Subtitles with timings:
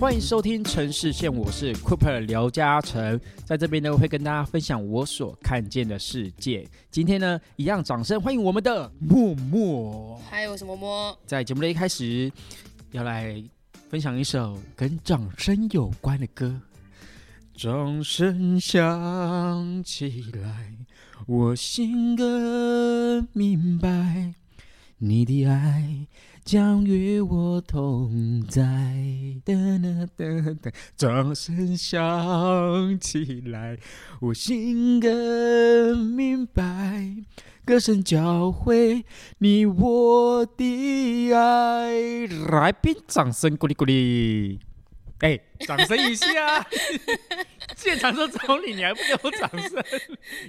[0.00, 6.64] 欢迎收听城市线，我是 Cooper 刘嘉诚，在这边呢会跟大家分享我所看见的世界。
[6.88, 10.16] 今天呢，一样掌声欢迎我们的默默。
[10.30, 11.18] 还有什么么？
[11.26, 12.30] 在节目的一开始，
[12.92, 13.42] 要来
[13.90, 16.60] 分享一首跟掌声有关的歌。
[17.56, 20.76] 掌声响起来，
[21.26, 24.32] 我心更明白，
[24.98, 26.06] 你的爱
[26.48, 28.62] 将与我同在。
[29.44, 33.78] 噔噔噔噔，掌声响起来，
[34.18, 37.16] 我心更明白，
[37.66, 39.04] 歌声教会
[39.40, 42.26] 你我的爱。
[42.26, 44.60] 来宾掌声鼓励鼓励。
[45.20, 46.64] 哎，掌声一下！
[47.76, 49.84] 现场都找你，你还不给我掌声？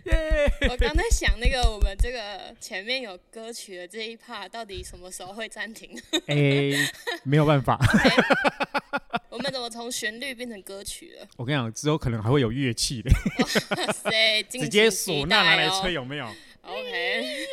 [0.06, 0.52] 耶！
[0.70, 6.00] 我刚在想，那个我们这个前面有歌曲的这一 part，到底什么时候会暂停？
[6.28, 6.72] 哎，
[7.24, 7.80] 没有办法。
[9.30, 11.28] 我们怎么从旋律变成歌曲了？
[11.38, 13.10] 我跟你讲，之后可能还会有乐器的。
[13.40, 14.44] 哇塞！
[14.50, 16.28] 直接唢呐拿来吹，有没有
[16.62, 17.46] ？OK。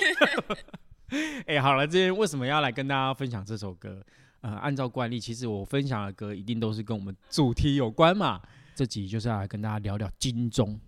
[1.47, 4.05] 哎，好了，今天为什么要来跟大家分享这首歌？
[4.41, 8.41] 呃，按照惯例，其实我分享的歌一定都是跟我们主题有关嘛。
[8.75, 10.79] 这集就是要来跟大家聊聊金钟。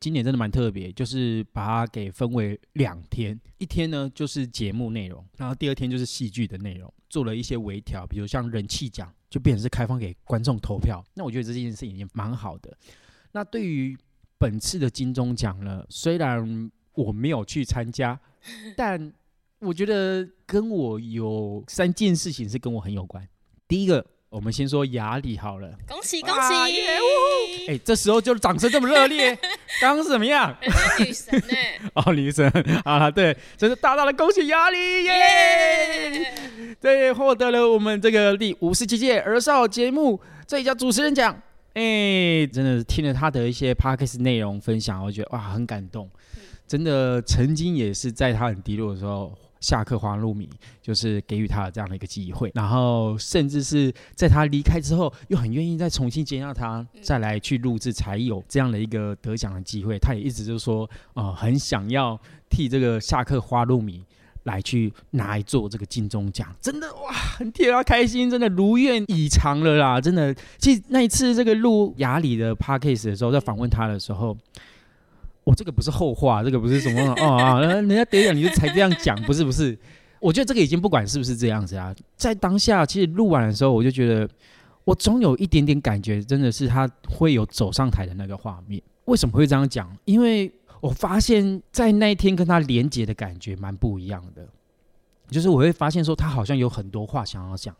[0.00, 11.02] 今年真的蛮特别，就是把它给分为两天，一天呢就是节目内容，然后第二天就是戏剧的内容，做了一些微调，比如像人气奖就变成是开放给观众投票。
[11.14, 12.76] 那我觉得这件事情已经蛮好的。
[13.32, 13.96] 那对于
[14.36, 18.18] 本次的金钟奖呢，虽然我没有去参加，
[18.76, 19.10] 但
[19.60, 23.26] 我觉得跟我有三件事情是跟我很有关。
[23.66, 26.54] 第一个，我们先说雅里好了，恭喜恭喜！
[27.68, 29.34] 哎，这时候就掌声这么热烈，
[29.80, 30.54] 刚刚是怎么样？
[30.98, 31.90] 女神呢？
[31.94, 32.46] 哦，女神
[32.84, 36.34] 啊，对，真是大大的恭喜雅里耶！
[36.78, 41.40] 对，获得了我们这个第五十七届儿少节目最佳主持人奖。
[41.72, 46.10] 哎，真的听了他的一些 podcast 内容分享，我觉得哇，很感动。
[46.66, 49.32] 真的，曾经也是在他很低落的时候。
[49.64, 50.46] 下课花露米
[50.82, 59.98] 就是给予他这样的一个机会，然后甚至是在他离开之后，又很愿意再重新接纳他，再来去录制，才有这样的一个得奖的机会。
[59.98, 62.20] 他也一直就说，呃，很想要
[62.50, 64.04] 替这个下课花露米
[64.42, 70.34] 来去拿来做这个金钟奖，真的哇，很替他开心，真的如愿以偿了啦，真的。
[70.58, 74.36] 其实那一次这个录雅里的 p a r k a s e 的时候，在访问他的时候。
[75.44, 79.78] 我这个不是后话，这个不是什么哦啊，人家得奖你就才这样讲，不是不是，
[80.18, 84.26] 我觉得这个已经不管是不是这样子啊，在当下其实录完的时候，我就觉得
[84.84, 88.82] 我总有一点点感觉，真的是他会有走上台的那个画面。
[89.04, 89.94] 为什么会这样讲？
[90.06, 90.50] 因为
[90.80, 94.48] 我发现，在那一天跟他连接的感觉蛮不一样的，
[95.28, 97.76] 就是我会发现说他好像有很多话想要讲，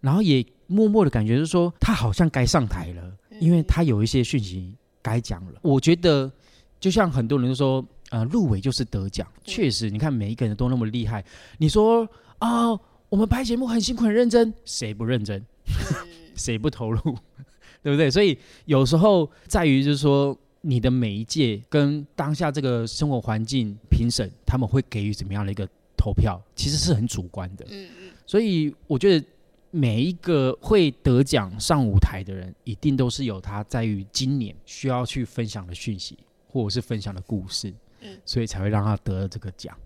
[0.00, 4.72] 然后也默默的感觉是说他好像该上台了，因为他有一些讯息
[5.02, 5.58] 该讲了。
[5.62, 6.30] 我觉得。
[6.78, 11.24] 就像很多人都说，呃，入围就是得奖，确实，你看每一个人都那么厉害。
[11.58, 12.70] 你说啊，
[13.08, 15.44] 我们拍节目很辛苦很认真，谁不认真？
[16.36, 17.00] 谁不投入？
[17.82, 18.10] 对不对？
[18.10, 27.64] 所以有时候在于就是说，你的每一届跟当下这个生活环境评审他们会给予怎么样的一个投票，其实是很主观的。
[27.68, 28.10] 嗯嗯。
[28.26, 29.26] 所以我觉得
[29.70, 36.18] 每一个会得奖上舞台的人，一定都是有他在于今年需要去分享的讯息。
[36.56, 39.76] 或者是分享的故事，嗯，所以才会让他得了这个奖，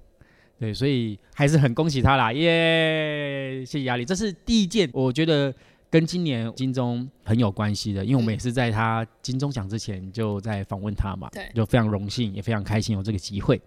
[0.59, 3.65] 对，所以还是很恭喜他啦，耶！
[3.67, 5.53] 谢谢压力，这是第一件，我觉得
[5.91, 13.61] 跟今年金钟很有关系的，因为我们也是在他金钟奖之前就在访问他嘛，对，就非常荣幸，也非常开心有这个机会。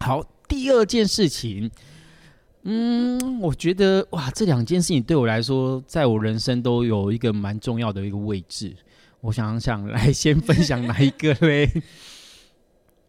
[0.00, 1.70] 好，第二件事情，
[2.62, 8.76] 嗯，我觉得哇，这两件事情对我来说，在我人生都有一个蛮重要的一个位置。
[9.20, 11.68] 我想想，来先分享哪一个嘞？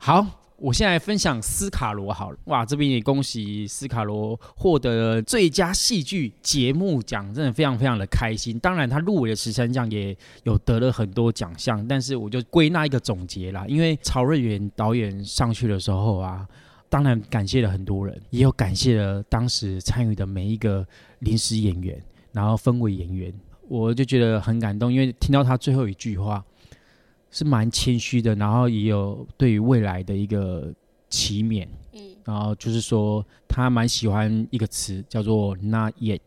[0.02, 2.38] 好，我现在分享斯卡罗好了。
[2.46, 8.58] 哇，这边也恭喜斯卡罗获得最佳戏剧节目奖，真的非常非常的开心。
[8.60, 13.66] 当然，他入围的十三项也有得了很多奖项，但是我就归纳一个总结啦。
[13.68, 16.48] 因为曹瑞元导演上去的时候啊，
[16.88, 20.88] 当然感谢了很多人，也有感谢了当时参与的每一个
[21.20, 23.34] 临时演员，然后分为演员，
[23.68, 26.42] 我就觉得很感动，因为听到他最后一句话。
[27.32, 30.74] 是蛮谦虚的，然后也有对于未来的一个
[31.10, 36.20] 祈勉，嗯，然后就是说他蛮喜欢一个词叫做 “not yet”，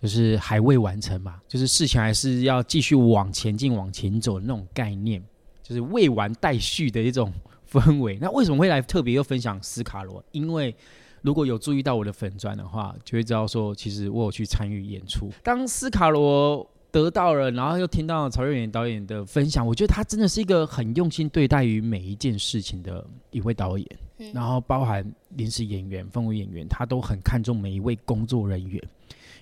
[0.00, 5.22] 就是还未完成嘛，就是事情还是要继续往前进、往前走的那种概念，
[5.62, 7.32] 就是未完待续的一种
[7.70, 8.18] 氛围。
[8.20, 10.22] 那为什么会来特别又分享斯卡罗？
[10.32, 10.74] 因为
[11.22, 15.30] 如果有注意到我的粉砖的话，就会知道说，其实我有去参与演出。
[15.42, 23.86] 当斯卡罗得到了，然后又听到曹瑞元导演的分享，我觉得他真的是一个很用心对待于每一件事情的一位导演。
[24.34, 28.82] 然后包含临时演员、氛围演员，他都很看重每一位工作人员，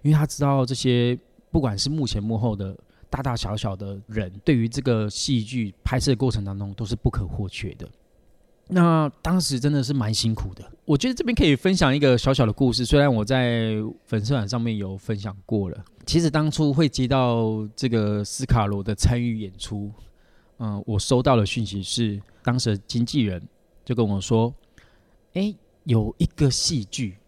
[0.02, 1.18] 因为他知道这些
[1.50, 2.76] 不管是幕前幕后的
[3.08, 7.88] 大大小小的人，对于这个戏剧拍摄过程当中都是不可或缺的。
[8.68, 10.64] 那当时真的是蛮辛苦的。
[10.84, 13.74] 我觉得这边可以分享一个小小的故事，虽然我在
[14.04, 15.84] 粉丝团上面有分享过了。
[16.04, 19.90] 其实当初会接到这个斯卡罗的参与演出，
[20.58, 23.42] 嗯，我收到的讯息是，当时的经纪人
[23.84, 24.54] 就跟我说。
[25.34, 25.54] 哎，
[25.84, 27.18] 有一个戏剧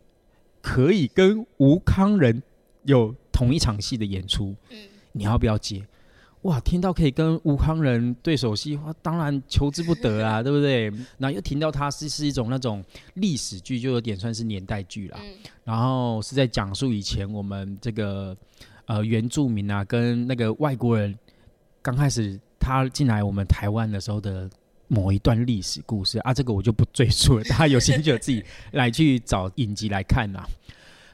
[0.63, 2.43] 可以跟吴康仁
[2.85, 4.79] 有同一场戏的演出，嗯，
[5.13, 5.87] 你要不要接？
[6.49, 10.85] 哇，听到可以跟吴康仁对手戏，哇，当然求之不得啊， 对不对？
[11.19, 12.83] 然后又听到他是是一种那种
[13.15, 15.19] 历史剧，就有点算是年代剧啦。
[15.65, 18.37] 然后是在讲述以前我们这个
[18.87, 21.15] 呃原住民啊，跟那个外国人
[21.83, 24.49] 刚开始他进来我们台湾的时候的。
[24.91, 28.43] 某一段历史故事啊，这个我就不赘述了， 大家有兴趣的自己
[28.73, 30.43] 来去找影集来看呐。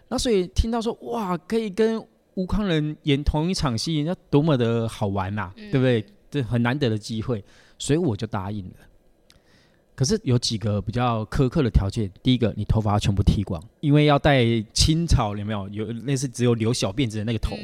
[0.07, 2.01] 那所以听到说哇，可以跟
[2.35, 6.05] 吴康人演同一场戏，那多么的好玩呐，对不对？
[6.31, 7.45] 这很难得的机会，
[7.79, 8.75] 所以我就答应了。
[9.95, 15.69] 可是有几个比较苛刻的条件，第一个，你头发要全部剃光，因为要戴清朝，有没有？
[15.69, 17.57] 有类似只有留小辫子的那个头，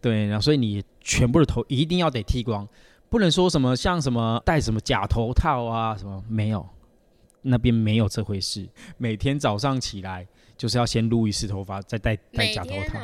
[0.00, 2.66] 对，然后所以你全部的头一定要得剃光。
[3.10, 6.66] 不能说什么像什么戴什么假头套啊，什么没有，
[7.42, 8.66] 那边没有这回事。
[8.96, 10.26] 每天早上起来
[10.56, 12.98] 就是要先撸一次头发，再戴戴假头套。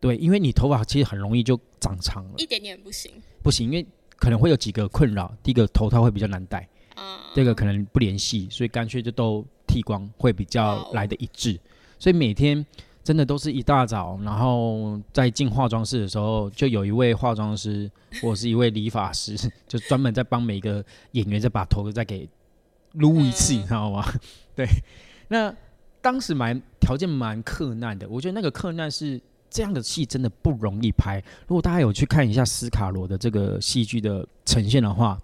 [0.00, 2.34] 对，因为你头发其实很容易就长长了。
[2.36, 3.12] 一点点不行。
[3.42, 3.86] 不行，因为
[4.16, 5.34] 可能会有几个困扰。
[5.42, 11.58] 第一个头套会比较难戴，啊，第二个可能不联系，所以干脆就都剃光会比较来的一致。
[11.98, 12.64] 所以每天。
[13.04, 17.90] 真的都是一大早，然后在进化妆室的时候，就有一位化妆师
[18.20, 19.34] 或者是一位理发师，
[19.66, 22.28] 就专门在帮每个演员再把头再给
[22.92, 24.04] 撸一次，你知道吗？
[24.54, 24.66] 对，
[25.28, 25.50] 那
[26.02, 29.18] 当时蛮条件蛮困难的，我觉得那个困难是
[29.50, 31.22] 这样的戏真的不容易拍。
[31.46, 35.18] 如果大家有去看一下斯卡罗的这个戏剧的呈现的话。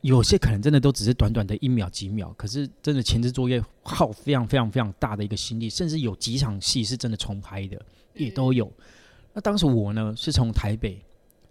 [0.00, 7.80] 有些可能真的都只是短短的一秒几秒，可是真的前置作业耗非常非常非常大的一个心力，甚至有几场戏是真的重拍的，
[8.12, 8.70] 也都有。
[9.32, 11.02] 那当时我呢是从台北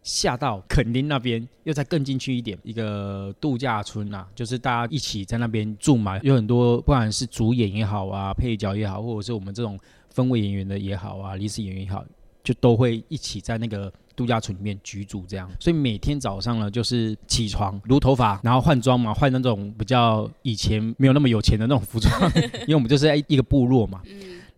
[0.03, 9.79] 下到垦丁那边，又再更进去一点，一个度假村啊，就是大家一起在那边住嘛，有很多不管是主演也好啊，配角也好，或者是我们这种
[10.13, 12.05] 分位演员的也好啊，临时演员也好，
[12.41, 13.91] 就都会一起在那个。
[14.15, 22.31] 度假村里面居住这样，所以每天早上呢，就是起床撸头发，然后换装嘛，换那种比较以前没有那么有钱的那种服装，
[22.61, 24.03] 因为我们就是在一个部落嘛。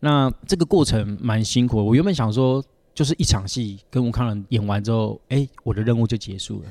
[0.01, 1.77] 那这个过程蛮辛苦。
[1.77, 2.61] 我原本想说，
[2.93, 6.69] 就是一场戏跟吴康仁演完之后，哎，我的任务就结束了。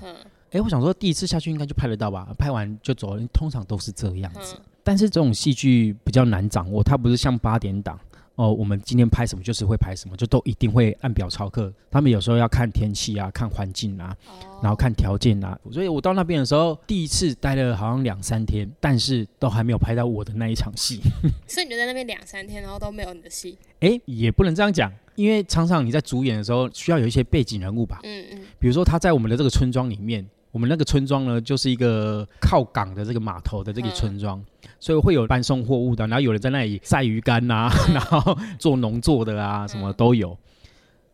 [0.50, 3.26] 哎，我想说第一次下去应该就拍得到吧，拍完就走了。
[3.32, 7.98] 通常都是这样子，但是这种戏剧比较难掌握，它不是像八点档。
[8.36, 11.72] 哦，我们今天拍什么就是会拍什么，就都一定会按表操课。
[11.90, 14.16] 他们有时候要看天气啊，看环境啊，
[14.60, 15.56] 然后看条件啊。
[15.70, 21.00] 所以我到那边的时候，第一次待了好像两三天，但是都还没有拍到我的那一场戏。
[21.46, 23.56] 所以你就在那边两三天，然后都没有你的戏？
[23.78, 28.00] 哎，也不能这样讲，因为常常你在主演的时候需要有一些背景人物吧。
[28.02, 28.40] 嗯嗯。
[28.58, 30.26] 比如说他在我们的这个村庄里面。
[30.54, 34.40] 我们那个村庄呢，就是一个靠港的这个码头的这个村庄，
[34.78, 40.38] 所以会有搬送货物的，然后有人在那里晒鱼竿呐， 然后做农作的啊，什么都有。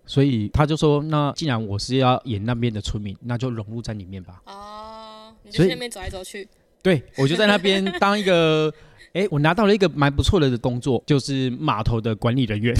[0.04, 6.46] 所以他就说：“那既然我是要演那边的村民，那就融入在里面吧。”哦，你就那边走来走去。
[6.82, 8.70] 对，我就在那边当一个，
[9.14, 12.74] 哎，我拿到了一个蛮不错的工作，就是码头的管理人员，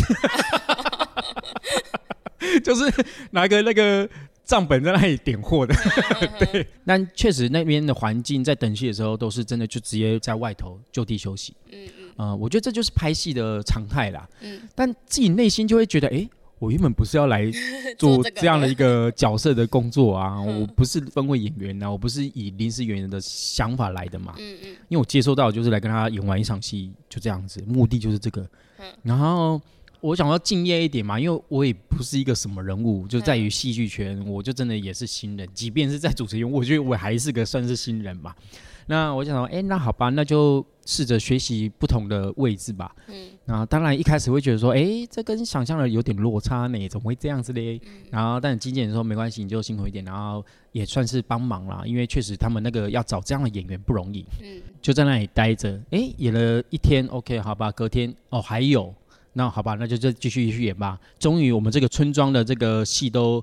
[2.63, 2.85] 就是
[3.31, 4.07] 拿个那个。
[4.51, 5.73] 账本在那里点货的，
[6.41, 6.67] 对。
[6.85, 11.55] 但确实那边的环境在等戏的时候都是真的，就直接在外头就地休息。
[11.71, 12.41] 嗯嗯。
[12.41, 14.29] 我觉得这就是拍戏的常态啦。
[14.41, 14.61] 嗯。
[14.75, 16.29] 但自己内心就会觉得，哎，
[16.59, 17.49] 我原本不是要来
[17.97, 24.35] 做 这样的一个角色的工作啊，我不是分为演员啊，我不是以临时演员的想法来的嘛。
[24.37, 24.69] 嗯嗯。
[24.89, 28.43] 因为我接收到就是来跟他演完一场戏，就这样子，目的就是这个。
[28.81, 28.87] 嗯。
[29.05, 29.61] 然后。
[30.01, 35.49] 我想要敬业一点嘛，因为我也不是一个什么人物，就在于戏剧圈，我就真的也是新人。
[35.53, 38.35] 即便是在主持人，我觉得我还是个算是新人嘛。
[38.87, 42.93] 那我想说，哎，那好吧，那就试着学习不同的位置吧。
[43.07, 43.15] 嗯。
[43.45, 47.81] 然后当然一开始会觉得说，哎，这跟想象的有点落差呢，怎么会这样子嘞？
[48.11, 54.25] 然后，但经纪人说没关系，你就辛苦一点，然后也算是帮忙啦，因为确实他们那个要找这样的演员不容易。
[54.43, 54.61] 嗯。
[54.83, 58.93] 就在那里待着，哎，演了一天，OK，好吧，隔天哦还有。
[59.33, 60.99] 那好吧，那就再继续去演吧。
[61.19, 63.43] 终于，我们这个村庄的这个戏都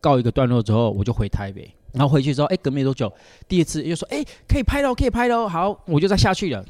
[0.00, 3.12] 告一个段落之后，我就回台北，然后回去之后，哎，隔没多久，
[3.46, 6.64] 第二次又说，哎，可以拍喽，可以拍喽，好，我就再下去了。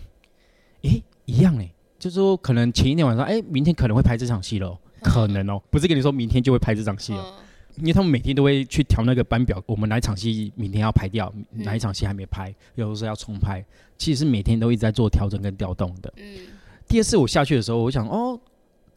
[0.82, 7.34] 哎，一样哎，就是说可能前一天晚上，哎，明天可能会拍这场戏喽，可能哦，不是跟你说明天就会拍这场戏哦，
[7.76, 13.64] 因为他们每天都会去调那个班表，我们哪一场戏明天要拍掉，哪一场戏还没拍，有的时候要重拍，
[13.96, 16.12] 其实是每天都一直在做调整跟调动的。
[16.16, 16.38] 嗯，
[16.86, 18.38] 第二次我下去的时候，我想哦。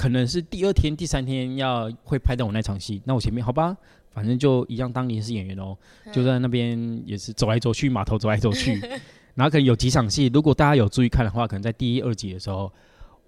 [0.01, 3.77] 可能是第二天、第三天要会拍到我那场戏，那我前面好吧，
[4.09, 5.77] 反正就一样当临时演员哦，
[6.11, 8.81] 就在那边也是走来走去，码头走来走去，
[9.35, 12.73] 然后可能有几场戏，如果大家有注意看的话，可能在第一、二集的时候，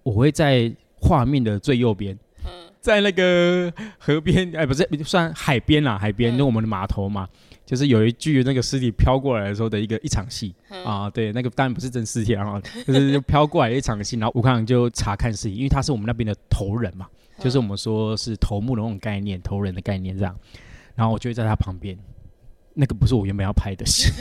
[0.01, 2.18] 我会在画面的最右边，
[2.82, 7.30] 在那个河边，哎，不是算海边啦，海边，那我们的码头嘛。
[7.65, 10.53] 就是有一具那个尸体飘过来的时候的一个一场戏。
[10.86, 17.08] 啊，对，那个当然不是真尸体啊， 就是飘过来一场戏，然后吴康就查看尸体，因为他是我们那边的头人嘛，
[17.39, 20.38] 就是我们说是头目的那种概念，头人的概念这样，
[20.96, 21.98] 然后我就会在他旁边，
[22.74, 24.12] 那个不是我原本要拍的戏，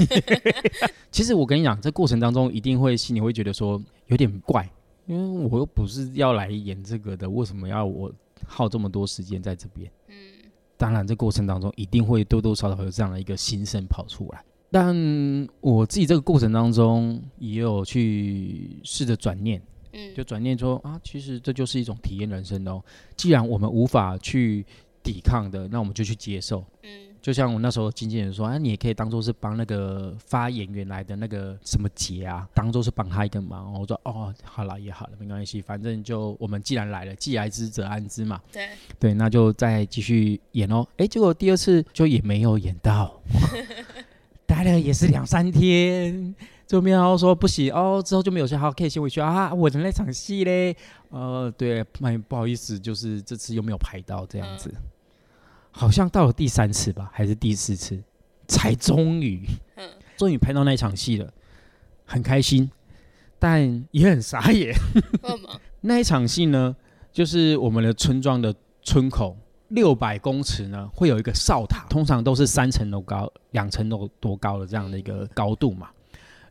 [1.11, 4.69] 其实我跟你讲，这过程当中一定会心里会觉得说有点怪，
[5.07, 8.13] 因为我又不是要来演这个的，为什么要我
[8.47, 9.91] 耗这么多时间在这边？
[10.83, 14.45] 当然，这过程当中一定会多多少少有这样的一个心声跑出来。
[14.69, 14.93] 但
[15.61, 19.63] 我自己这个过程当中也有去试着转念，
[19.93, 22.83] 嗯，就转念说啊，其实这就是一种体验人生哦。
[23.17, 24.67] 既然我们无法去
[25.05, 27.12] 抵抗的，那我们就去接受，嗯。
[27.23, 33.73] 就像我那时候经纪人说，啊，你也可以当做是帮那个发演员来的那个什么节啊，当做是帮他一个忙。
[33.75, 38.41] 我说，哦，好了也好了，没关系，反正就我们既然来了，既来之则安之嘛。
[38.53, 40.85] 对对，那就再继续演哦。
[40.97, 43.23] 哎，结果第二次就也没有演到，
[44.45, 46.35] 待了也是两三天，
[46.67, 49.55] 就没有说不行哦，之后就没有说好可以先回去啊。
[49.55, 50.77] 我的那场戏嘞，
[51.11, 54.75] 呃，对，蛮不好意思，就是这次又没有排到这样子。
[55.73, 58.01] 好像到了第三次吧，还是第四次，
[58.47, 59.45] 才终于，
[59.77, 61.33] 嗯，终于拍到那一场戏了，
[62.05, 62.71] 很开心，
[63.39, 64.73] 但也很傻眼。
[65.81, 66.77] 那一场戏呢，
[67.11, 69.37] 就是我们的村庄的村口
[69.69, 75.91] 六百公尺呢，会有一个哨塔，通常都是三层楼高、两层楼多高的这样的一个高度嘛。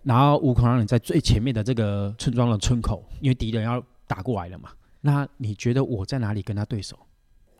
[0.04, 4.72] 然后悟空让你在最前面的这个村庄的村口，因为敌人要打过来了嘛。
[5.00, 6.98] 那你觉得我在哪里跟他对手？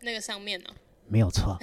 [0.00, 0.66] 那个上面呢？
[1.12, 1.58] 没有错，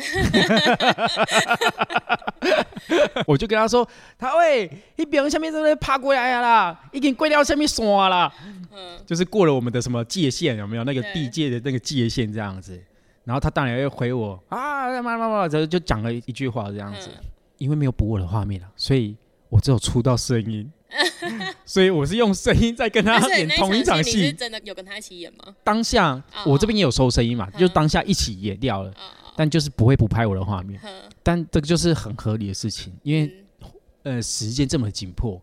[3.25, 8.32] 我就跟他说：“他喂，一边下面在那爬过来啦，已经过掉下面山了，
[8.72, 10.84] 嗯，就是过了我们的什么界限，有没有？
[10.84, 12.79] 那个地界的那个界限这样子？
[13.24, 17.10] 然后他当然会回我啊，妈妈妈，就就讲了一句话这样子，
[17.58, 19.15] 因为没有补我的画面了，所以
[19.50, 20.72] 我只有出到声音。
[21.65, 25.53] ”所以我是用声音在跟他演同一场戏，真的有跟他一起演吗？
[25.63, 28.91] 当下我这边也有收声音嘛，就当下一起演掉了，
[29.39, 30.77] 但就是不会不拍我的画面。
[31.24, 33.34] 但这个就是很合理的事情，因为
[34.03, 35.41] 呃时间这么紧迫，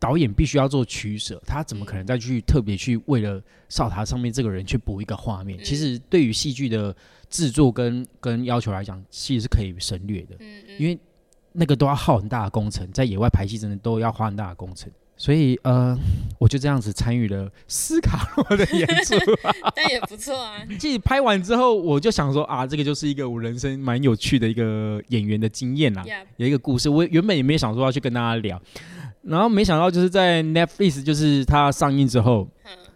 [0.00, 5.62] 导演必须要做取舍，他怎么可能再去特别去为了哨塔上面这个人去补一个画面？
[5.62, 6.92] 其实对于戏剧的
[7.30, 10.36] 制作跟跟要求来讲，其实是可以省略的，
[10.76, 10.98] 因为。
[11.50, 15.98] 那个都要耗很大的工程，在野外排戏真的都要花很大的工程，所以呃，
[16.38, 19.16] 我就这样子参与了斯卡洛的演出，
[19.74, 20.64] 但也不错啊。
[20.78, 26.04] 其实拍完之后，我就想说啊，这个就是一个我人生蛮有趣的一个演员的经验啦，
[26.36, 26.88] 有一个故事。
[26.88, 28.62] 我原本也没想说要去跟大家聊，
[29.22, 32.48] 然后没想到就是在 Netflix 就是它上映之后，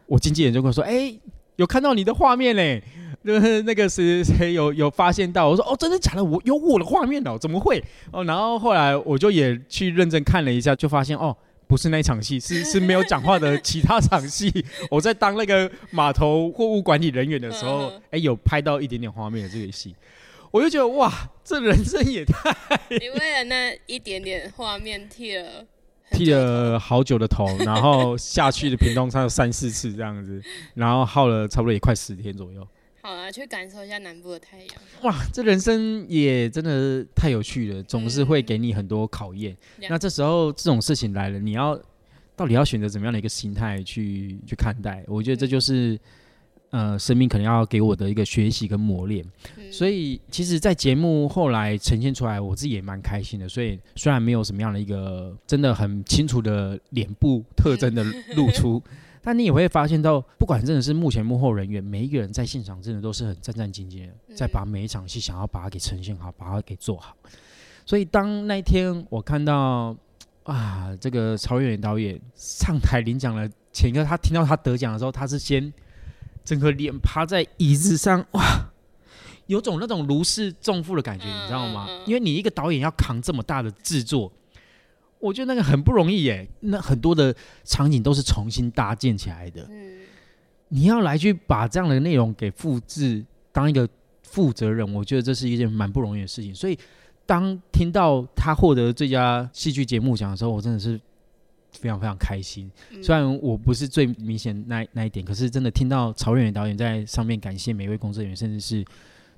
[0.06, 1.12] 我经纪人就跟我说，哎，
[1.56, 2.82] 有看到你的画面嘞。
[3.24, 6.24] 就 是那个谁谁有有发现到，我说哦，真的假的？
[6.24, 7.80] 我有我的画面哦，怎么会？
[8.10, 11.36] 哦，然后后来我就也去认真看了一下，就发现哦，
[11.72, 14.52] 不是那一场戏，是是没有讲话的其他场戏。
[14.90, 19.96] 我在当那个码头货物管理人员的时候，哎，有拍到一点点画面的这个戏，
[20.50, 21.10] 我就觉得哇，
[21.42, 22.54] 这人生也太……
[22.90, 25.64] 你为了那一点点画面剃了
[26.10, 30.42] 剃了好久的头，然后下去的屏东差有三四次这样子，
[30.74, 32.68] 然后耗了差不多也快十天左右。
[33.04, 34.68] 好啊，去感受一下南部的太阳。
[35.02, 39.56] 哇，这人生也真的太有趣了，总是会给你很多考验。
[39.90, 41.76] 那这时候这种事情来了，你要
[42.36, 45.04] 到底要选择怎么样的一个心态去去看待？
[45.08, 45.98] 我觉得这就是
[46.70, 49.26] 呃，生命可能要给我的一个学习跟磨练。
[49.72, 53.48] 所以，其实，在节目后来呈现出来，我自己也蛮开心的。
[53.48, 58.04] 所以，虽然没有什么样的一个真的很清楚的脸部特征的
[58.36, 58.80] 露出。
[59.22, 67.16] 但你也会发现到，不管真的是幕前幕后人员，每一个人在现场真的都是很战战兢兢的，在把每一场戏想要把它给呈现好，把它给做好。
[67.86, 69.96] 所以当那一天我看到
[70.42, 75.72] 啊，这个曹远导演上台领奖了，前一个他听到他得奖的时候，他是先
[76.44, 78.42] 整个脸趴在椅子上，哇，
[79.46, 81.88] 有种那种如释重负的感觉，你知道吗？
[82.06, 84.32] 因为你一个导演要扛这么大的制作，
[85.22, 86.48] 我觉得那个很不容易耶。
[86.60, 90.00] 那很多的场景都是重新搭建起来的，嗯
[90.68, 93.88] 你要来去把这样的内容给复制，当一个
[94.22, 96.54] 负责人，我觉得这是一件蛮不容易的事情。
[96.54, 96.78] 所以，
[97.26, 100.98] 当听到他获得最佳戏剧节目奖的时候，我真的是
[101.72, 102.70] 非常非常开心。
[102.90, 108.82] 嗯虽然我不是最明显那那一点，可是真的听到曹远远导演在上面感谢每位工作人员，甚至是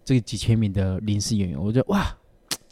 [0.04, 2.16] 这个几千名的临时演员，我觉得哇，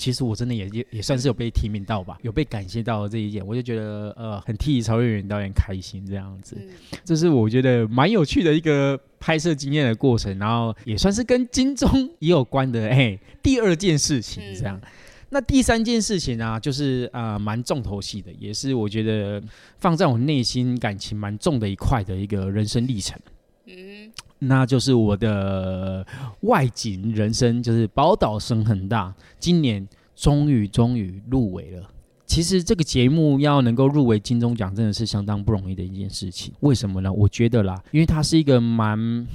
[0.02, 6.56] 其实我真的也也也算是有被提名到吧，有被感谢到这一点，我就觉得呃很替曹瑞元导演开心这样子。
[6.58, 6.70] 嗯。
[7.04, 14.76] 这是我觉得蛮有趣的一个拍摄经验的过程，然后也算是跟金钟也有关的哎第二件事情这样。
[14.82, 14.88] 嗯。
[15.30, 19.40] 那第三件事情呢、就是啊蛮、重头戏的，也是我觉得
[19.78, 23.16] 放在我内心感情蛮重的一块的一个人生历程，
[23.66, 24.12] 嗯
[24.44, 26.04] 那就是我的
[26.40, 31.88] 外景人生，就是宝岛声很大，今年终于终于入围了。
[32.26, 36.52] 其实这个节目要能够入围金钟奖，真的是相当不容易的一件事情。
[36.60, 37.12] 为什么呢？
[37.12, 39.26] 我觉得啦，因为它是一个蛮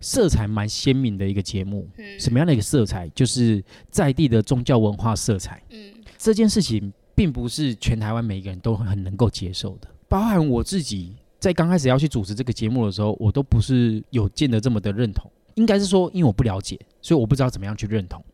[0.00, 1.88] 色彩蛮鲜明的一个节目。
[1.96, 3.08] 嗯什么样的一个色彩？
[3.08, 5.60] 就是在地的宗教文化色彩。
[5.70, 15.30] 嗯这件事情并不是全台湾每一个人都很能够接受的，包含我自己在刚开始要去主持这个节目的时候，我都不是有见得这么的认同。
[15.54, 18.24] 应该是说，因为我不了解，所以我不知道怎么样去认同，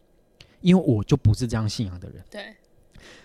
[0.61, 2.23] 因为我就不是这样信仰的人。
[2.31, 2.43] 对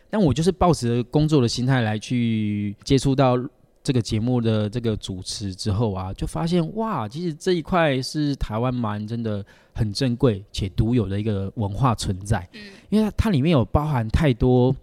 [0.10, 3.38] 但我就是抱着工作的心态来去接触到
[3.84, 12.60] 这个节目的这个主持之后啊，就发现哇，其实这一块是台湾蛮真的很珍贵且独有的一个文化存在，嗯
[12.90, 14.76] 因为它它里面有包含太多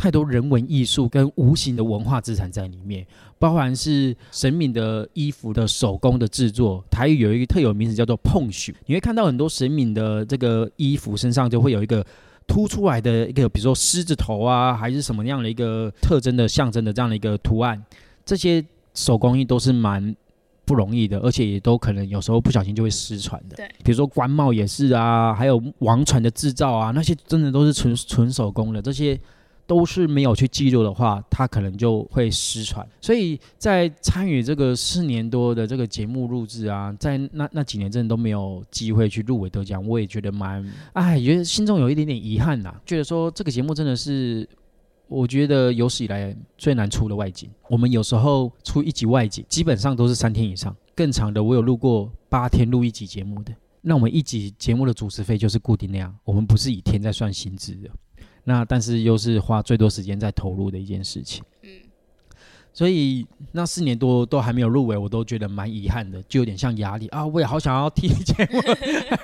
[0.00, 3.06] 太多人文艺术跟无形的文化资产在里面，
[3.38, 12.04] 包含是神明的衣服的手工的制作，台语有一个特有名词叫做碰许，你会看到很多神明的这个衣服身上就会有一个。
[12.48, 17.80] 凸出来的一个，比如说狮子头啊，还是什么样的一个特征的象征的这样的一个图案，
[18.26, 20.16] 这些手工艺都是蛮
[20.64, 23.54] 不容易的，而且也都可能有时候不小心就会失传的。
[23.54, 29.16] 对，比如说官帽也是啊，还有王船的制造啊，那些真的都是纯纯手工的，这些
[29.70, 32.84] 都是没有去记录的话，它可能就会失传。
[33.00, 44.48] 所以在参与这个四年多的这个节目录制啊，在那那几年真的都没有机会去入围得奖，我也觉得蛮哎，觉得心中有一点点遗憾呐、觉得说这个节目真的是。
[45.06, 53.52] 我觉得有史以来最难出的外景，我们有时候出一集外景，基本上都是三天以上，更长的我有录过八天录一集节目的。
[53.80, 57.90] 那我们一集节目的主持费就是固定那样，我们不是以天在算薪资的。
[58.44, 61.68] 那但是又是花最多时间在投入的一件事情，嗯
[62.72, 67.26] 所以那四年多都还没有入围，我都觉得蛮遗憾的，就有点像压力啊！
[67.26, 68.60] 我也好想要替节目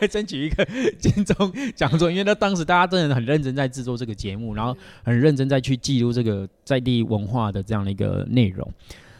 [0.00, 0.66] 来争取一个
[0.98, 8.68] 金钟奖座，因为那当时大家真的很认真在制作这个节目，然后很认真在去记录这个在地文化的这样的一个内容。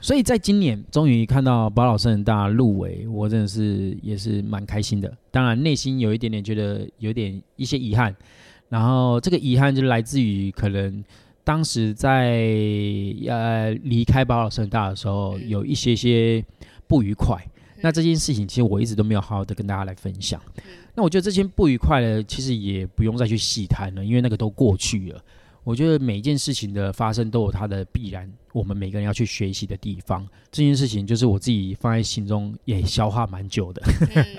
[0.01, 5.11] 所以在今年终于看到宝岛圣大入围，我真的是也是蛮开心的。
[5.31, 8.15] 当然内心有一点点觉得有点一些遗憾，
[8.69, 11.05] 然后这个遗憾就来自于可能
[11.45, 12.41] 当时在
[13.29, 16.45] 呃离开保老圣大的时候嗯有一些些
[16.87, 17.37] 不愉快。
[17.83, 20.41] 那这件事情其实我一直都没有好好的跟大家来分享。
[20.95, 25.23] 那我觉得这些不愉快的，其实也不用再去细谈了，因为那个都过去了。
[25.67, 30.25] 我觉得每一件事情的发生都有它的必然，我们每个人要去学习的地方。
[30.53, 33.83] 这件事情就是我自己放在心中也消化蛮久的，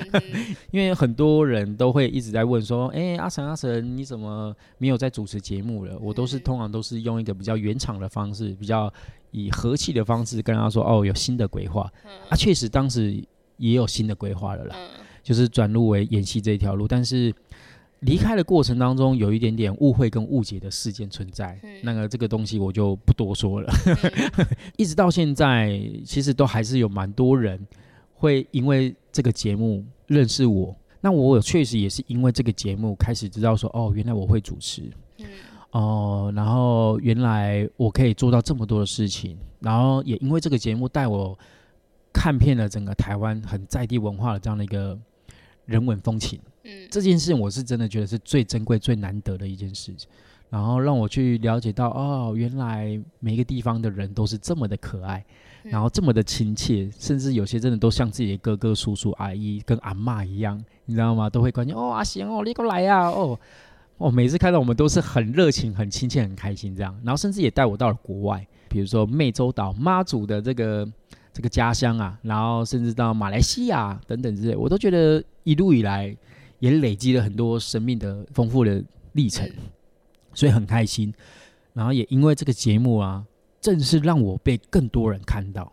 [0.71, 8.91] 因为很多人都会一直在问说：“哎、阿成阿成，你怎么没有在主持节目了？”我都是嗯通常都是用一个比较圆场的方式，比较
[9.31, 11.91] 以和气的方式跟他说：“哦，有新的规划
[12.29, 13.21] 啊，确实当时
[13.57, 17.33] 也有新的规划了啦。”嗯就是转入为演戏这一条路，但是
[18.01, 23.73] 离开的过程当中有一点点误会跟误解的事件存在，嗯那个这个东西我就不多说了。
[23.86, 27.60] 嗯 一直到现在，其实都还是有蛮多人
[28.13, 30.75] 会因为这个节目认识我。
[31.01, 35.25] 那我有确实也是因为这个节目开始知道说，哦，原来我会主持，嗯
[35.71, 41.38] 哦，然后原来我可以做到这么多的事情，然后也因为这个节目带我
[42.12, 44.97] 看遍了整个台湾很在地文化的这样的一个
[45.65, 46.39] 人文风情。
[46.67, 50.08] 嗯这件事我是真的觉得是最珍贵、最难得的一件事情，
[50.49, 55.25] 然后让我去了解到，哦，原来每一个地方的人都是这么的可爱，
[55.63, 61.30] 嗯然后这么的亲切，甚至有些真的都像自己的哥哥、叔叔、阿姨跟阿妈一样，你知道吗？
[61.30, 63.39] 都会关心，哦，阿贤哦，你过来呀、哦。
[63.97, 70.88] 哦，每次看到我们都是很热情、很亲切、很开心这样，然后甚至也带我到了国外，比如说湄洲岛、妈祖的这个
[71.34, 76.15] 这个家乡啊，然后甚至到马来西亚等等之类，我都觉得一路以来
[76.60, 79.50] 也累积了很多生命的丰富的历程，
[80.34, 81.13] 所以很开心。
[81.74, 83.26] 然后也因为这个节目啊，
[83.62, 85.72] 正是让我被更多人看到，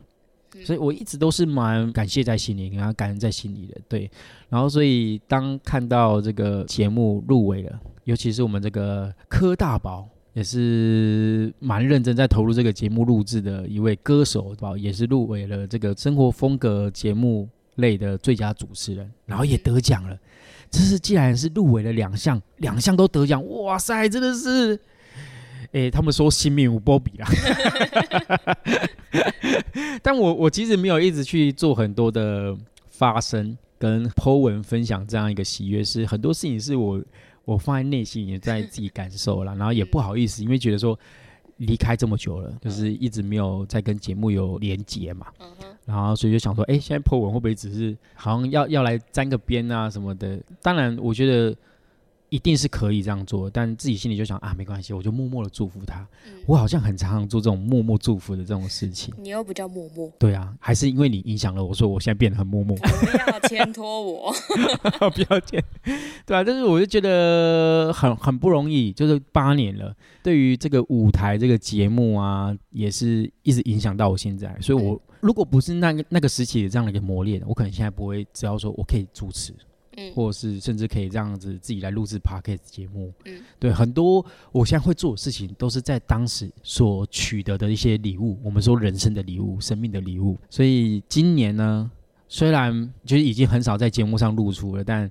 [0.64, 3.80] 所以我一直都是蛮感谢在心里，然后感恩在心里的。
[3.88, 4.10] 对，
[4.48, 10.08] 然后所以当看到这个节目入围了，尤其是我们这个柯大宝。
[10.34, 14.76] 也是蛮认真在投入这个节目录制的一位歌手，吧？
[14.76, 20.18] 也是入围了这个生活风格节目类的最佳主持人，然后也得奖了。
[20.70, 24.78] 这是既然是入围了两项，两项都得奖，哇塞，真的是，
[25.72, 27.28] 哎，他们说新命无波比啦。
[30.02, 32.56] 但我我其实没有一直去做很多的
[32.88, 37.02] 发声跟 Po 文分享这样一个喜悦，是很多事情是我。
[37.46, 40.98] 我放在内心也在自己感受了，然后也不好意思，因为觉得说
[41.58, 45.26] 离开这么久了，就是一直没有再跟节目有连接嘛，
[45.84, 50.40] 然后所以就想说，哎，现在破文会不会只是好像要要来沾个边啊什么的？
[50.62, 51.56] 当然，我觉得。
[52.34, 56.04] 一定是可以这样做，但自己心里就想啊，没关系，我就默默的祝福他。
[56.48, 59.14] 我好像很常常做这种默默祝福的这种事情。
[59.18, 60.10] 你又不叫默默。
[60.18, 62.76] 对啊，还是因为你影响了我，说我现在变得很默默。
[62.82, 64.32] 不要牵拖我，
[65.14, 65.62] 不要牵。
[66.26, 74.58] 对啊，但是我就觉得很很不容易，就是八年了，对于这个舞台这个节目啊，也是一直影响到我现在。
[74.60, 79.54] 所以，我如果不是那个那个时期的这样的一个磨练，我可能现在不会只要说我可以主持。
[80.14, 90.36] 或者是甚至可以这样子自己来录制 podcast 节目，嗯，对，很多我现在会做的事情都是在当时所取得的一些礼物，我们说人生的礼物、生命的礼物。
[90.50, 91.90] 所以今年呢，
[92.28, 95.10] 虽然就是已经很少在节目上露出了，但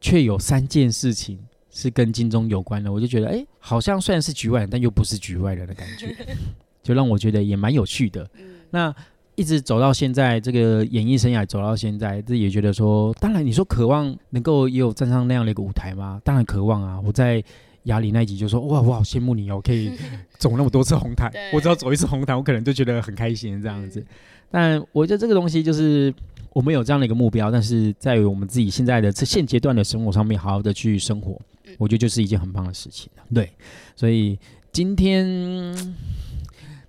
[0.00, 1.38] 却有三件事情
[1.70, 6.14] 是跟金钟有关的，我就觉得，哎，好像虽然是局外人，但又不是局外人的感觉，
[6.82, 8.28] 就让我觉得也蛮有趣的。
[8.70, 8.94] 那。
[9.34, 16.20] 一直走到现在，这个演艺生涯走到现在，自己也觉得说，当然你说渴望能够也有站上那样的一个舞台吗？
[16.22, 17.00] 当然渴望啊！
[17.02, 17.42] 我在
[17.84, 19.90] 雅里那一集就说，哇，我好羡慕你哦，可以
[20.38, 24.04] 走那么多次红毯，我只要走一次红毯，我可能就觉得很开心这样子。
[24.50, 26.12] 但我觉得这个东西就是
[26.52, 31.40] 我们有这样的一个目标，但是在于我们自己现在的这现阶段的生活上面，好好的去生活，
[31.78, 33.10] 我觉得就是一件很棒的事情。
[33.32, 33.50] 对，
[33.96, 34.38] 所以
[34.70, 35.74] 今天。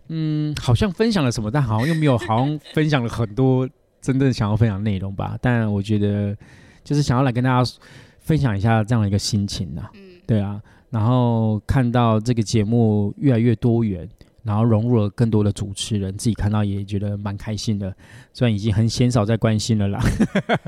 [0.09, 3.67] 嗯，好像分享了什么，但好像又没有，好像分享了很多
[4.01, 5.37] 真正想要分享内容吧。
[5.41, 6.35] 但我觉得，
[6.83, 7.71] 就是想要来跟大家
[8.19, 9.89] 分享一下这样的一个心情呐。
[9.93, 10.61] 嗯，对啊。
[10.89, 14.07] 然后看到这个节目越来越多元，
[14.43, 17.95] 然后融入了更多的主持人，自己看到也觉得蛮开心的。
[18.33, 19.99] 虽然已经很鲜少在关心了啦，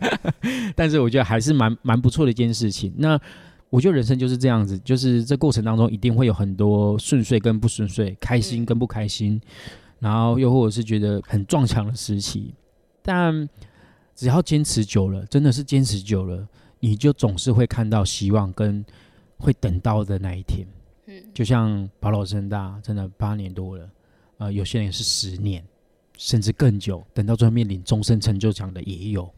[0.75, 2.93] 但是我觉得还是蛮蛮不错的一件事情。
[2.97, 3.19] 那。
[3.75, 9.39] 我觉得人生就是这样子，就是这过程当中一定会有很多顺遂跟不顺遂，开心跟不开心，
[9.99, 12.53] 然后又或者是觉得很撞墙的时期。
[13.01, 13.49] 但
[14.15, 16.47] 只要坚持久了，真的是坚持久了，
[16.79, 18.83] 你就总是会看到希望跟
[19.37, 20.65] 会等到的那一天。
[21.07, 23.89] 嗯，就像保老生大，真的八年多了，
[24.37, 25.61] 呃，有些人是十年，
[26.17, 29.29] 甚至更久，等到最后面临终身成就奖的也有。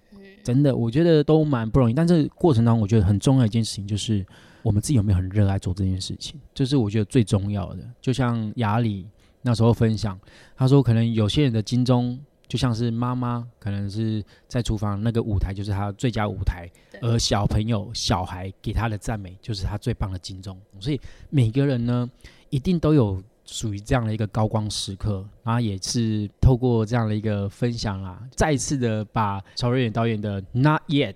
[0.47, 1.93] 真的，我觉得都蛮不容易。
[1.93, 4.25] 但这过程当中，我觉得很重要一件事情就是，
[4.63, 7.83] 我们自己有没有很热爱做这件事情，这是我觉得最重要的。
[7.99, 9.05] 就像雅里
[9.41, 10.17] 那时候分享，
[10.55, 20.57] 他说，可能有些人的金钟就像是妈妈，可能是在厨房那个舞台就是他最佳舞台，而小朋友小孩给他的赞美就是他最棒的金钟。
[20.79, 22.10] 所以每个人呢，
[22.49, 23.21] 一定都有。
[23.49, 31.13] 属于这样的一个高光时刻，然后也是透过这样的一个分享啊，再一次的把曹瑞远导演的《Not Yet》，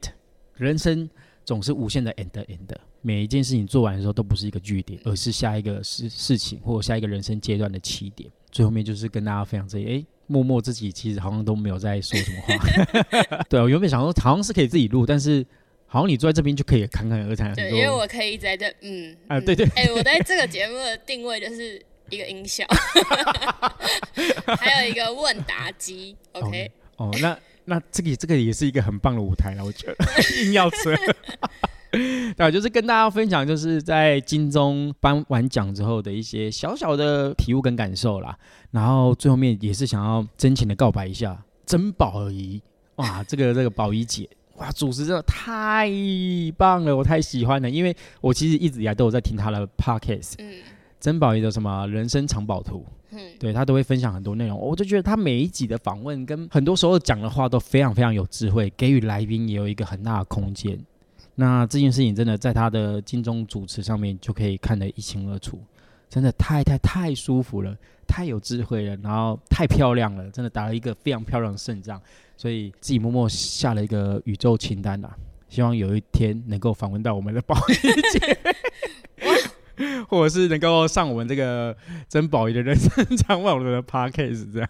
[0.55, 1.09] 人生
[1.43, 8.31] 总是无限的 end end，每一件事情做完的时候都不是一个句点，而是下一个事事情或者下一个人生阶段的起点。
[8.49, 13.43] 最后面就是跟大家分享这些，哎，默默自己其实好像都没有在说什么话。
[13.49, 15.45] 对我原本想说好像是可以自己录，但是
[15.85, 17.53] 好像你坐在这边就可以侃侃而谈。
[17.55, 21.81] 对，因为我可以在这，嗯啊，对对，哎，我在这个节目的定位就是。
[22.11, 22.65] 一个音效，
[24.59, 26.71] 还有一个问答机，OK。
[26.97, 29.95] 哦，那那这个这个也是一个很棒的舞台了，我觉得
[30.43, 30.95] 硬要车。
[32.37, 38.37] 对，就是跟大家分享，就是在金钟颁完奖之后的一些小小的体悟跟感受啦。
[38.71, 42.61] 然后最后面也是想要真情的告白一下，珍宝仪
[42.95, 45.89] 哇，这个这个宝仪姐哇，主持真的太
[46.57, 50.61] 棒了，我太喜欢了，因为我其实一直以来都有在听她的 Podcast，嗯。
[51.01, 60.79] 曾宝仪的什么人生藏宝图，嗯，对他都会分享很多内容，我就觉得他每一集的访问跟很多时候讲的话都非常非常有智慧，给予来宾也有一个很大的空间。
[61.33, 65.59] 那这件事情真的在他的金钟主持上面就可以看得一清二楚，
[66.07, 67.75] 真的太太太舒服了，
[68.07, 71.99] 太有智慧了，然后太漂亮了，真的打了一个非常漂亮的胜仗，
[72.37, 75.11] 所以自己默默下了一个宇宙清单啊。
[75.49, 77.73] 希望有一天能够访问到我们的宝仪
[78.13, 78.37] 姐，
[80.07, 81.75] 或者是能够上我们这个
[82.07, 84.69] 珍宝仪的人生长网的 podcast 这样。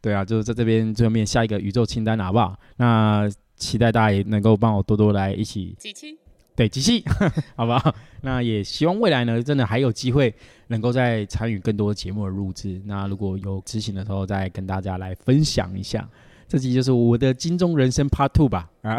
[0.00, 2.58] 对啊，就是在这边最后面下一个宇宙清单好不好？
[2.76, 6.18] 那期待大家也能够帮我多多来一起几期？
[6.54, 7.04] 对，机器，
[7.56, 7.94] 好不好？
[8.22, 10.34] 那也希望未来呢，真的还有机会
[10.68, 12.80] 能够再参与更多节目的录制。
[12.86, 16.08] 那如果有执行的时候，再跟大家来分享一下。
[16.48, 18.70] 这集就是我的金钟人生 Part Two 吧。
[18.82, 18.96] 啊，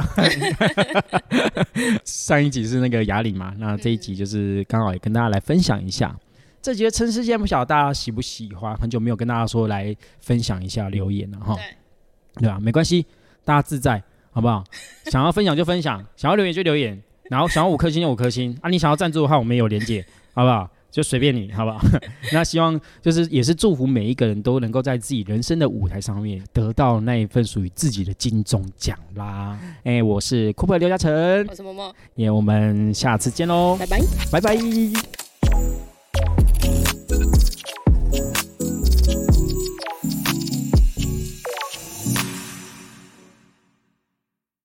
[2.04, 6.16] 上一集是那个雅里嘛，那这一集就是刚好也跟大家来分享一下。
[6.62, 8.76] 这集的城市间，不晓得大家喜不喜欢？
[8.76, 11.56] 很久没有跟大家说来分享一下留言了哈。
[11.56, 12.60] 对，对吧？
[12.60, 13.06] 没关系，
[13.46, 14.64] 大家自在，好不好？
[15.10, 17.02] 想要分享就分享，想要留言就留言。
[17.30, 18.70] 然后想要五颗星就五颗星啊！
[18.70, 20.70] 你想要赞助的话，我们有连接，好不好？
[20.90, 21.80] 就随便你，好不好？
[22.34, 29.58] 那希望就是也是祝福每一个人都能够在自己人生的舞台上面得到那一份属于自己的金钟奖啦。
[29.84, 34.00] 哎，我是酷派刘嘉诚，我是默默，也我们下次见喽，拜拜，
[34.32, 34.58] 拜拜。